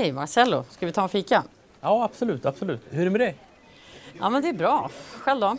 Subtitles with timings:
[0.00, 1.44] Hej Marcello, ska vi ta en fika?
[1.80, 2.80] Ja, absolut, absolut.
[2.90, 3.36] Hur är det med dig?
[4.20, 4.90] Ja men det är bra.
[5.18, 5.56] Själv då?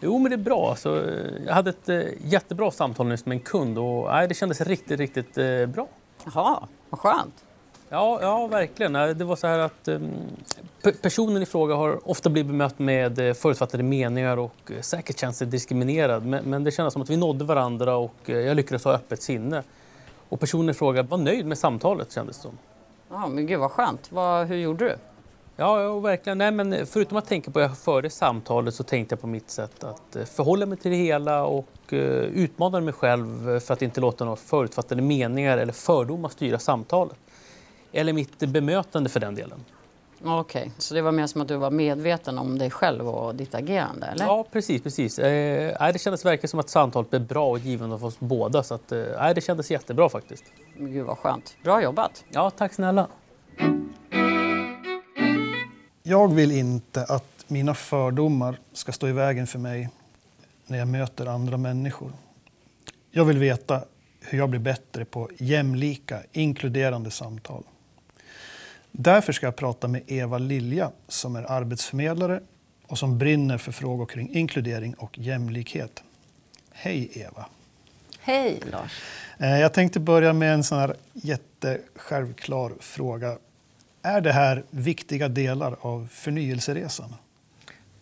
[0.00, 0.70] Jo, men det är bra.
[0.70, 1.12] Alltså,
[1.46, 5.00] jag hade ett eh, jättebra samtal nyss med en kund och nej, det kändes riktigt,
[5.00, 5.88] riktigt eh, bra.
[6.24, 7.44] Jaha, vad skönt.
[7.88, 8.92] Ja, ja, verkligen.
[8.92, 10.10] Det var så här att um,
[11.02, 16.26] personen i fråga har ofta blivit bemött med förutfattade meningar och säkert känt sig diskriminerad.
[16.26, 19.62] Men, det kändes som att vi nådde varandra och jag lyckades ha öppet sinne.
[20.28, 22.58] Och personen i fråga var nöjd med samtalet kändes det som.
[23.14, 24.12] Ja men gud vad skönt.
[24.12, 24.96] Vad, hur gjorde du?
[25.56, 26.38] Ja, ja, verkligen.
[26.38, 29.84] Nej, men förutom att tänka på det före samtalet så tänkte jag på mitt sätt
[29.84, 33.82] att eh, förhålla mig till det hela och uh, utmana mig själv eh, för att
[33.82, 37.16] inte låta några förutfattade meningar eller fördomar styra samtalet.
[37.92, 39.64] Eller mitt bemötande för den delen.
[40.26, 40.72] Okej, okay.
[40.78, 44.06] så det var mer som att du var medveten om dig själv och ditt agerande?
[44.06, 44.24] eller?
[44.24, 44.82] Ja, precis.
[44.82, 45.18] precis.
[45.18, 48.62] Eh, det kändes verkligen som att samtalet blev bra och givande för oss båda.
[48.62, 50.44] Så att, eh, det kändes jättebra faktiskt.
[50.78, 51.56] Gud vad skönt.
[51.62, 52.24] Bra jobbat!
[52.30, 53.08] Ja, tack snälla.
[56.02, 59.88] Jag vill inte att mina fördomar ska stå i vägen för mig
[60.66, 62.12] när jag möter andra människor.
[63.10, 63.80] Jag vill veta
[64.20, 67.64] hur jag blir bättre på jämlika, inkluderande samtal.
[68.96, 72.40] Därför ska jag prata med Eva Lilja som är arbetsförmedlare
[72.86, 76.02] och som brinner för frågor kring inkludering och jämlikhet.
[76.72, 77.46] Hej Eva!
[78.20, 79.02] Hej Lars!
[79.38, 83.38] Eh, jag tänkte börja med en sån här jättesjälvklar fråga.
[84.02, 87.14] Är det här viktiga delar av förnyelseresan?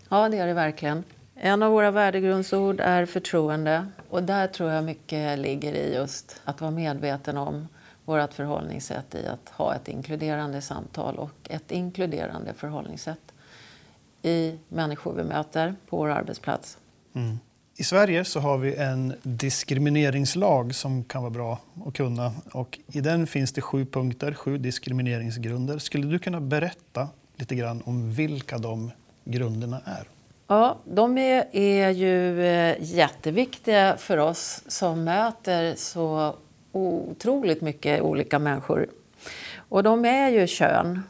[0.08, 1.04] Ja, det är det verkligen.
[1.34, 3.86] En av våra värdegrundsord är förtroende.
[4.08, 7.68] Och där tror jag mycket ligger i just att vara medveten om
[8.04, 13.32] vårt förhållningssätt i att ha ett inkluderande samtal och ett inkluderande förhållningssätt
[14.22, 16.78] i människor vi möter på vår arbetsplats.
[17.14, 17.38] Mm.
[17.76, 22.32] I Sverige så har vi en diskrimineringslag som kan vara bra att kunna.
[22.52, 25.78] Och I den finns det sju punkter, sju diskrimineringsgrunder.
[25.78, 28.90] Skulle du kunna berätta lite grann om vilka de
[29.24, 30.08] grunderna är?
[30.46, 36.36] Ja, de är, är ju eh, jätteviktiga för oss som möter så
[36.72, 38.86] otroligt mycket olika människor.
[39.56, 41.02] Och de är ju kön,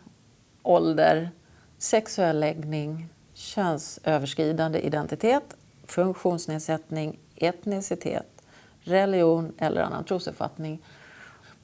[0.62, 1.30] ålder,
[1.78, 5.56] sexuell läggning, könsöverskridande identitet
[5.92, 8.42] funktionsnedsättning, etnicitet,
[8.80, 10.82] religion eller annan trosuppfattning.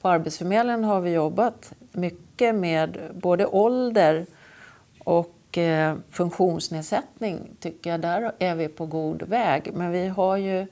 [0.01, 4.25] På Arbetsförmedlingen har vi jobbat mycket med både ålder
[4.99, 7.49] och eh, funktionsnedsättning.
[7.59, 8.01] tycker jag.
[8.01, 9.71] Där är vi på god väg.
[9.73, 10.67] Men vi har ju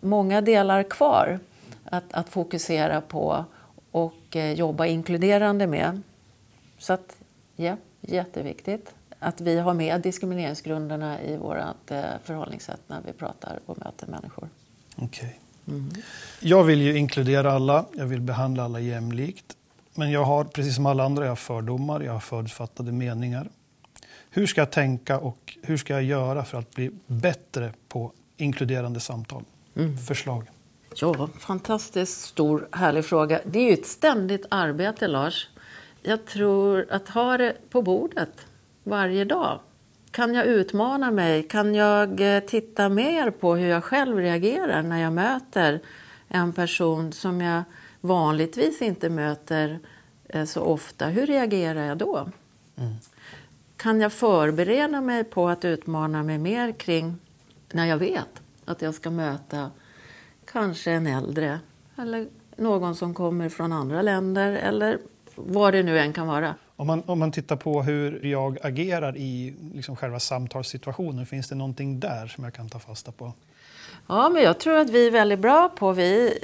[0.00, 1.38] många delar kvar
[1.84, 3.44] att, att fokusera på
[3.90, 6.02] och eh, jobba inkluderande med.
[6.78, 7.16] Så att,
[7.56, 13.78] ja, jätteviktigt att vi har med diskrimineringsgrunderna i vårt eh, förhållningssätt när vi pratar och
[13.78, 14.48] möter människor.
[14.96, 15.30] Okay.
[15.68, 15.90] Mm.
[16.40, 19.56] Jag vill ju inkludera alla, jag vill behandla alla jämlikt.
[19.94, 23.48] Men jag har, precis som alla andra, jag har fördomar, jag har förutfattade meningar.
[24.30, 29.00] Hur ska jag tänka och hur ska jag göra för att bli bättre på inkluderande
[29.00, 29.44] samtal?
[29.76, 29.98] Mm.
[29.98, 30.46] Förslag?
[30.94, 33.40] Ja, fantastiskt stor, härlig fråga.
[33.44, 35.48] Det är ju ett ständigt arbete, Lars.
[36.02, 38.46] Jag tror att ha det på bordet
[38.84, 39.60] varje dag?
[40.10, 41.42] Kan jag utmana mig?
[41.42, 45.80] Kan jag eh, titta mer på hur jag själv reagerar när jag möter
[46.28, 47.62] en person som jag
[48.00, 49.78] vanligtvis inte möter
[50.28, 51.06] eh, så ofta?
[51.06, 52.28] Hur reagerar jag då?
[52.76, 52.94] Mm.
[53.76, 57.18] Kan jag förbereda mig på att utmana mig mer kring
[57.72, 59.70] när jag vet att jag ska möta
[60.52, 61.60] kanske en äldre
[61.98, 64.98] eller någon som kommer från andra länder eller
[65.34, 66.54] vad det nu än kan vara.
[66.76, 71.54] Om man, om man tittar på hur jag agerar i liksom själva samtalssituationen, finns det
[71.54, 73.32] någonting där som jag kan ta fasta på?
[74.06, 76.38] Ja, men jag tror att vi är väldigt bra på, vi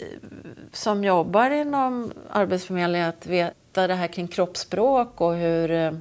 [0.73, 5.93] som jobbar inom Arbetsförmedlingen, att veta det här kring kroppsspråk och hur eh,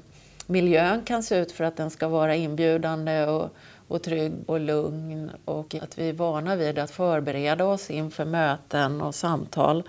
[0.45, 3.49] miljön kan se ut för att den ska vara inbjudande och,
[3.87, 9.01] och trygg och lugn och att vi är vana vid att förbereda oss inför möten
[9.01, 9.83] och samtal.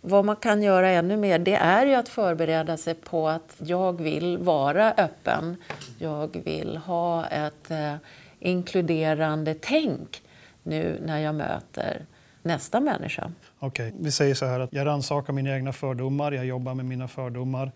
[0.00, 4.00] Vad man kan göra ännu mer det är ju att förbereda sig på att jag
[4.00, 5.56] vill vara öppen.
[5.98, 7.94] Jag vill ha ett eh,
[8.38, 10.22] inkluderande tänk
[10.62, 12.06] nu när jag möter
[12.42, 13.32] nästa människa.
[13.58, 14.02] Okej, okay.
[14.04, 17.72] vi säger så här att jag rannsakar mina egna fördomar, jag jobbar med mina fördomar.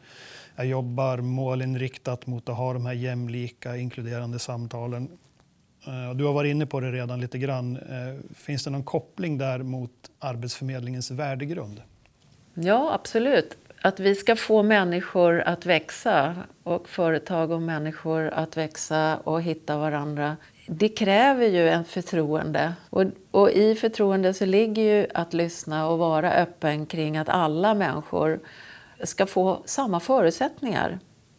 [0.56, 5.09] Jag jobbar målinriktat mot att ha de här jämlika, inkluderande samtalen.
[5.88, 7.76] Eh, du har varit inne på det redan lite grann.
[7.76, 11.82] Eh, finns det någon koppling där mot Arbetsförmedlingens värdegrund?
[12.55, 13.56] Ja, absolut.
[13.82, 19.79] Att vi ska få människor att växa och företag och människor att växa och hitta
[19.79, 20.37] varandra.
[20.67, 22.73] Det kräver ju en förtroende.
[22.90, 27.75] Och, och i förtroende så ligger ju att lyssna och vara öppen kring att alla
[27.75, 28.40] människor
[29.02, 30.99] ska få samma förutsättningar.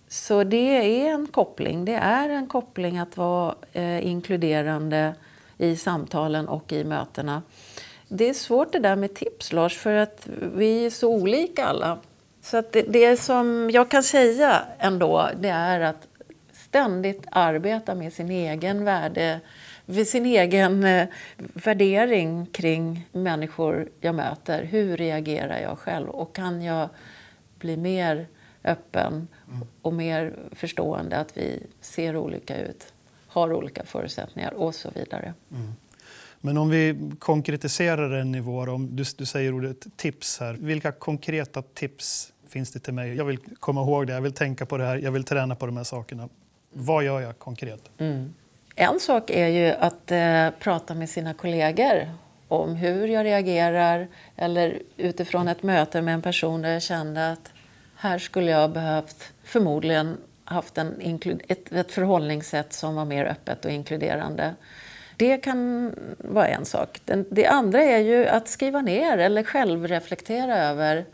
[0.09, 1.85] Så det är en koppling.
[1.85, 5.13] Det är en koppling att vara eh, inkluderande
[5.57, 7.41] i samtalen och i mötena.
[8.07, 11.99] Det är svårt det där med tips, Lars, för att vi är så olika alla.
[12.41, 16.07] Så att det, det som jag kan säga ändå, det är att
[16.51, 19.39] ständigt arbeta med sin egen värde,
[19.85, 21.07] med sin egen eh,
[21.37, 24.63] värdering kring människor jag möter.
[24.63, 26.09] Hur reagerar jag själv?
[26.09, 26.89] Och kan jag
[27.59, 28.27] bli mer
[28.63, 29.27] öppen
[29.81, 32.93] och mer förstående att vi ser olika ut,
[33.27, 35.33] har olika förutsättningar och så vidare.
[35.51, 35.73] Mm.
[36.41, 40.53] Men om vi konkretiserar en nivå, om du, du säger ordet tips här.
[40.53, 43.15] Vilka konkreta tips finns det till mig?
[43.15, 45.65] Jag vill komma ihåg det, jag vill tänka på det här, jag vill träna på
[45.65, 46.29] de här sakerna.
[46.71, 47.81] Vad gör jag konkret?
[47.97, 48.33] Mm.
[48.75, 52.09] En sak är ju att eh, prata med sina kollegor
[52.47, 57.51] om hur jag reagerar eller utifrån ett möte med en person där jag kände att
[58.01, 63.71] här skulle jag behövt förmodligen haft en, ett, ett förhållningssätt som var mer öppet och
[63.71, 64.55] inkluderande.
[65.17, 67.01] Det kan vara en sak.
[67.05, 71.05] Den, det andra är ju att skriva ner eller självreflektera över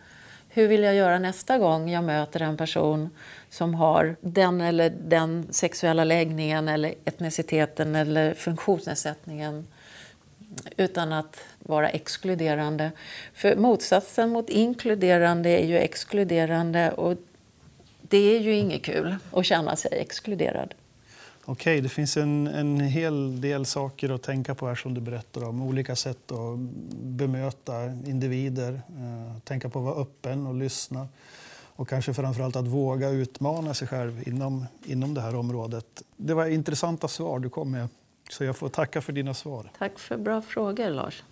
[0.49, 3.09] hur vill jag göra nästa gång jag möter en person
[3.49, 9.67] som har den eller den sexuella läggningen eller etniciteten eller funktionsnedsättningen
[10.77, 12.91] utan att vara exkluderande.
[13.33, 17.17] För motsatsen mot inkluderande är ju exkluderande och
[18.01, 20.73] det är ju inget kul att känna sig exkluderad.
[21.47, 25.43] Okej, det finns en, en hel del saker att tänka på här som du berättar
[25.43, 25.61] om.
[25.61, 26.59] Olika sätt att
[26.93, 31.07] bemöta individer, eh, tänka på att vara öppen och lyssna.
[31.77, 36.03] Och kanske framförallt att våga utmana sig själv inom, inom det här området.
[36.17, 37.87] Det var intressanta svar du kom med.
[38.29, 39.71] Så jag får tacka för dina svar.
[39.79, 41.23] Tack för bra frågor, Lars.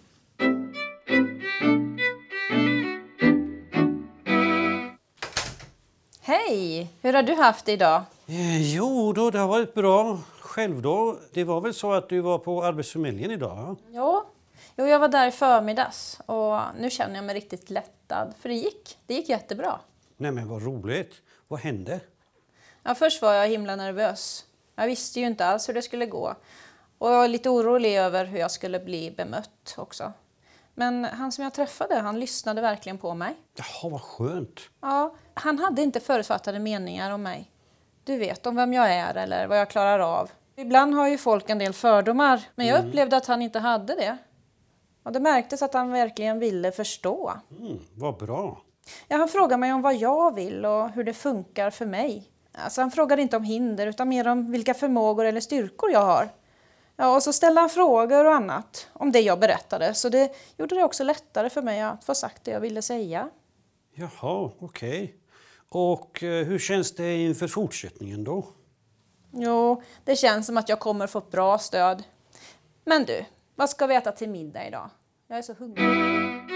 [6.21, 6.89] Hej!
[7.01, 8.03] Hur har du haft det idag?
[8.27, 10.19] Eh, jo, då, det har varit bra.
[10.39, 11.19] Själv då?
[11.33, 13.75] Det var väl så att du var på Arbetsförmedlingen idag?
[13.91, 14.25] Ja,
[14.75, 18.33] jo, jag var där i förmiddags och nu känner jag mig riktigt lättad.
[18.39, 18.97] För det gick.
[19.07, 19.79] Det gick jättebra.
[20.17, 21.13] Nej men vad roligt.
[21.47, 21.99] Vad hände?
[22.83, 24.45] Ja, först var jag himla nervös.
[24.75, 26.35] Jag visste ju inte alls hur det skulle gå.
[27.03, 30.13] Och jag var lite orolig över hur jag skulle bli bemött också.
[30.73, 33.35] Men han som jag träffade, han lyssnade verkligen på mig.
[33.55, 34.59] Jaha, vad skönt.
[34.81, 37.51] Ja, han hade inte förutfattade meningar om mig.
[38.03, 40.31] Du vet, om vem jag är eller vad jag klarar av.
[40.55, 42.89] Ibland har ju folk en del fördomar, men jag mm.
[42.89, 44.17] upplevde att han inte hade det.
[45.03, 47.33] Och det märktes att han verkligen ville förstå.
[47.59, 48.61] Mm, vad bra.
[49.07, 52.29] Ja, han frågade mig om vad jag vill och hur det funkar för mig.
[52.51, 56.29] Alltså, han frågade inte om hinder, utan mer om vilka förmågor eller styrkor jag har.
[56.95, 60.75] Ja, och så ställde han frågor och annat om det jag berättade, så det gjorde
[60.75, 63.29] det också lättare för mig att få sagt det jag ville säga.
[63.93, 65.03] Jaha, okej.
[65.03, 65.13] Okay.
[65.69, 68.47] Och eh, hur känns det inför fortsättningen då?
[69.31, 72.03] Jo, det känns som att jag kommer få ett bra stöd.
[72.85, 73.25] Men du,
[73.55, 74.89] vad ska vi äta till middag idag?
[75.27, 76.52] Jag är så hungrig.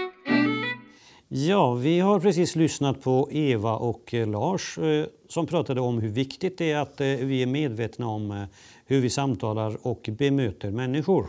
[1.30, 6.08] Ja, vi har precis lyssnat på Eva och eh, Lars eh, som pratade om hur
[6.08, 8.46] viktigt det är att eh, vi är medvetna om
[8.86, 11.26] hur vi samtalar och bemöter människor.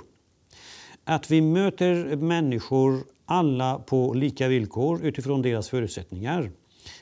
[1.04, 6.52] Att vi möter människor alla på lika villkor utifrån deras förutsättningar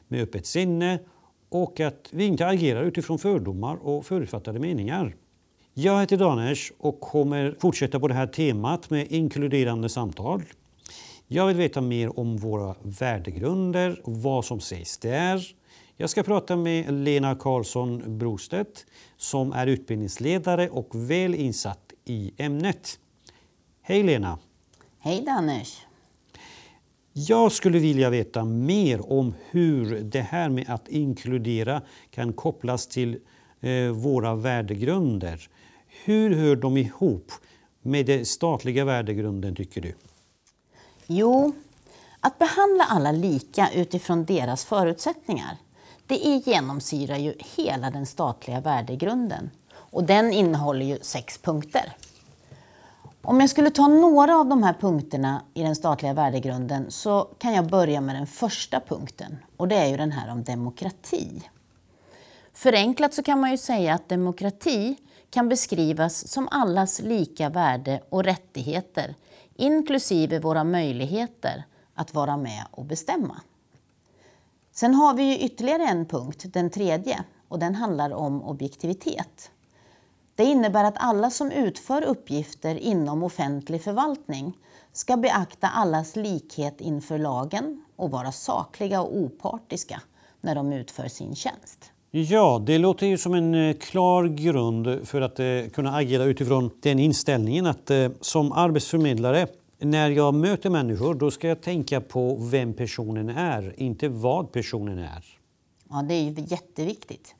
[0.07, 0.99] med öppet sinne
[1.49, 5.15] och att vi inte agerar utifrån fördomar och förutfattade meningar.
[5.73, 10.43] Jag heter Danesh och kommer fortsätta på det här temat med inkluderande samtal.
[11.29, 15.55] Jag vill veta mer om våra värdegrunder och vad som sägs där.
[15.97, 18.85] Jag ska prata med Lena Karlsson Brostedt
[19.17, 22.99] som är utbildningsledare och väl insatt i ämnet.
[23.81, 24.39] Hej Lena!
[24.99, 25.71] Hej Danesh!
[27.13, 31.81] Jag skulle vilja veta mer om hur det här med att inkludera
[32.11, 33.19] kan kopplas till
[33.61, 35.49] eh, våra värdegrunder.
[36.05, 37.31] Hur hör de ihop
[37.81, 39.93] med den statliga värdegrunden, tycker du?
[41.07, 41.53] Jo,
[42.19, 45.57] att behandla alla lika utifrån deras förutsättningar
[46.07, 49.49] det genomsyrar ju hela den statliga värdegrunden.
[49.73, 51.93] Och den innehåller ju sex punkter.
[53.21, 57.53] Om jag skulle ta några av de här punkterna i den statliga värdegrunden så kan
[57.53, 61.49] jag börja med den första punkten och det är ju den här om demokrati.
[62.53, 64.95] Förenklat så kan man ju säga att demokrati
[65.29, 69.15] kan beskrivas som allas lika värde och rättigheter
[69.57, 73.41] inklusive våra möjligheter att vara med och bestämma.
[74.71, 79.51] Sen har vi ju ytterligare en punkt, den tredje, och den handlar om objektivitet.
[80.35, 84.57] Det innebär att alla som utför uppgifter inom offentlig förvaltning
[84.93, 90.01] ska beakta allas likhet inför lagen och vara sakliga och opartiska
[90.41, 91.91] när de utför sin tjänst.
[92.11, 96.71] Ja, det låter ju som en eh, klar grund för att eh, kunna agera utifrån
[96.81, 99.47] den inställningen att eh, som arbetsförmedlare
[99.79, 104.97] när jag möter människor då ska jag tänka på vem personen är, inte vad personen
[104.97, 105.25] är.
[105.89, 107.35] Ja, det är ju jätteviktigt.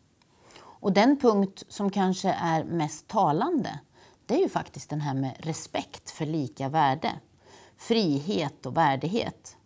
[0.59, 3.79] Och den punkt som kanske är mest talande
[4.25, 7.12] det är ju faktiskt den här med respekt för lika värde,
[7.77, 9.57] frihet och värdighet.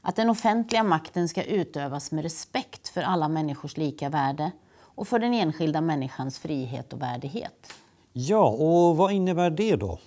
[0.00, 4.50] Att den offentliga makten ska utövas med respekt för alla människors lika värde
[4.94, 7.72] och för den enskilda människans frihet och värdighet.
[8.12, 9.98] Ja, och vad innebär det då?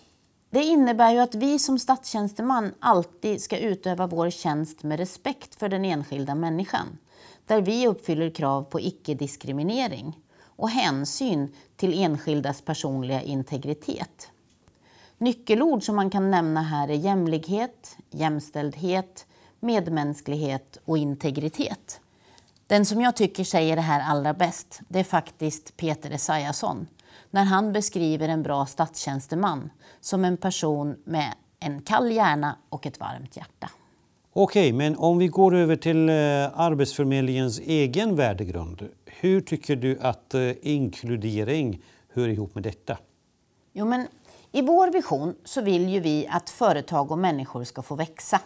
[0.50, 5.70] Det innebär ju att vi som statstjänsteman alltid ska utöva vår tjänst med respekt för
[5.70, 6.98] den enskilda människan,
[7.48, 10.20] där vi uppfyller krav på icke-diskriminering
[10.56, 14.30] och hänsyn till enskildas personliga integritet.
[15.18, 19.26] Nyckelord som man kan nämna här är jämlikhet, jämställdhet,
[19.60, 22.02] medmänsklighet och integritet.
[22.74, 26.88] Den som jag tycker säger det här allra bäst, det är faktiskt Peter Esaiasson
[27.32, 29.70] när han beskriver en bra statstjänsteman
[30.02, 33.70] som en person med en kall hjärna och ett varmt hjärta.
[34.34, 36.16] Okej, men om vi går över till eh,
[36.60, 38.90] Arbetsförmedlingens egen värdegrund.
[39.06, 41.82] Hur tycker du att eh, inkludering
[42.14, 42.98] hör ihop med detta?
[43.74, 44.08] Jo, men
[44.52, 48.40] I vår vision så vill ju vi att företag och människor ska få växa.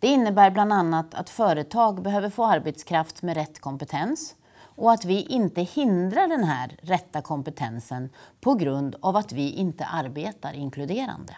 [0.00, 5.22] Det innebär bland annat att företag behöver få arbetskraft med rätt kompetens och att vi
[5.22, 8.10] inte hindrar den här rätta kompetensen
[8.40, 11.36] på grund av att vi inte arbetar inkluderande.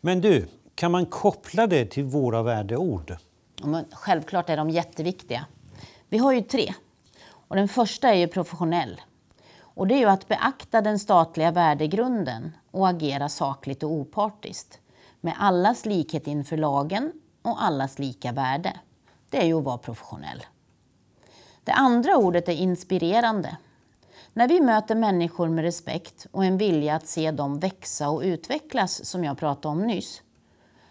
[0.00, 3.16] Men du, kan man koppla det till våra värdeord?
[3.56, 5.46] Ja, självklart är de jätteviktiga.
[6.08, 6.74] Vi har ju tre.
[7.30, 9.00] Och den första är ju professionell.
[9.60, 14.78] Och det är ju att beakta den statliga värdegrunden och agera sakligt och opartiskt
[15.20, 18.80] med allas likhet inför lagen och allas lika värde.
[19.30, 20.42] Det är ju att vara professionell.
[21.64, 23.56] Det andra ordet är inspirerande.
[24.32, 29.04] När vi möter människor med respekt och en vilja att se dem växa och utvecklas,
[29.04, 30.22] som jag pratade om nyss.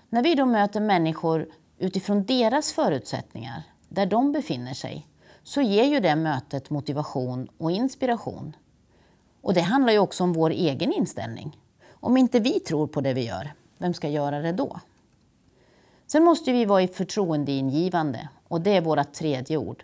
[0.09, 5.07] När vi då möter människor utifrån deras förutsättningar, där de befinner sig,
[5.43, 8.55] så ger ju det mötet motivation och inspiration.
[9.41, 11.57] Och det handlar ju också om vår egen inställning.
[11.89, 14.79] Om inte vi tror på det vi gör, vem ska göra det då?
[16.11, 19.83] Sen måste vi vara förtroendeingivande och det är vårt tredje ord.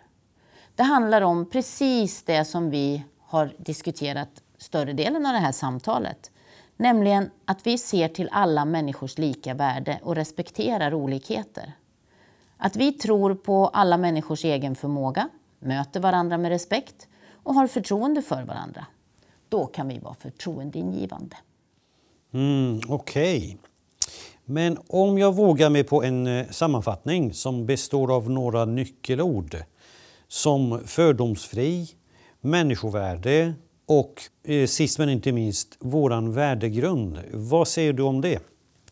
[0.74, 6.30] Det handlar om precis det som vi har diskuterat större delen av det här samtalet.
[6.76, 11.72] Nämligen att vi ser till alla människors lika värde och respekterar olikheter.
[12.56, 18.22] Att vi tror på alla människors egen förmåga, möter varandra med respekt och har förtroende
[18.22, 18.86] för varandra.
[19.48, 21.36] Då kan vi vara förtroendeingivande.
[22.32, 23.38] Mm, Okej.
[23.38, 23.67] Okay.
[24.50, 29.56] Men om jag vågar mig på en eh, sammanfattning som består av några nyckelord
[30.28, 31.88] som fördomsfri,
[32.40, 33.54] människovärde
[33.86, 37.18] och eh, sist men inte minst våran värdegrund.
[37.32, 38.38] Vad säger du om det?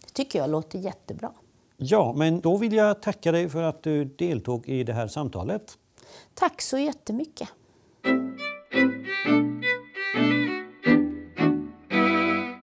[0.07, 1.33] Det tycker jag låter jättebra.
[1.77, 5.79] Ja, men då vill jag tacka dig för att du deltog i det här samtalet.
[6.35, 7.49] Tack så jättemycket.